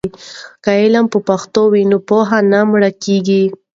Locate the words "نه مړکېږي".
2.51-3.43